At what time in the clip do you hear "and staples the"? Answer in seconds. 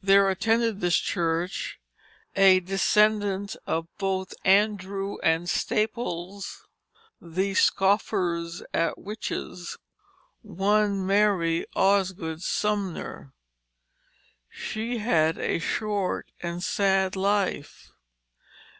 5.24-7.54